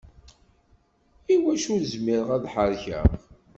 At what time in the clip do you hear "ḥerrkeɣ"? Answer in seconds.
2.53-3.05